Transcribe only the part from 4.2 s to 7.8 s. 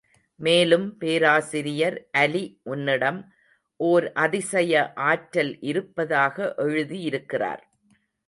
அதிசய ஆற்றல் இருப்பதாக எழுதியிருக்கிறார்.